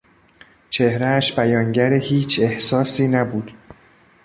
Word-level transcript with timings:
چهرهاش 0.69 1.39
بیانگر 1.39 1.93
هیچ 1.93 2.39
احساسی 2.39 3.07
نبود. 3.07 3.53